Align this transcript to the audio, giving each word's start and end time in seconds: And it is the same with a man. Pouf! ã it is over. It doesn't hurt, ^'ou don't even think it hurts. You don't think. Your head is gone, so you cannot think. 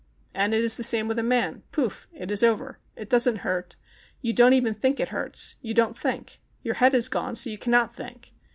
And 0.33 0.55
it 0.55 0.63
is 0.63 0.77
the 0.77 0.83
same 0.83 1.07
with 1.07 1.19
a 1.19 1.21
man. 1.21 1.61
Pouf! 1.71 2.07
ã 2.15 2.19
it 2.21 2.31
is 2.31 2.41
over. 2.41 2.79
It 2.95 3.07
doesn't 3.07 3.41
hurt, 3.45 3.75
^'ou 4.25 4.33
don't 4.33 4.53
even 4.55 4.73
think 4.73 4.99
it 4.99 5.09
hurts. 5.09 5.57
You 5.61 5.75
don't 5.75 5.95
think. 5.95 6.39
Your 6.63 6.73
head 6.81 6.95
is 6.95 7.07
gone, 7.07 7.35
so 7.35 7.51
you 7.51 7.59
cannot 7.59 7.93
think. 7.93 8.33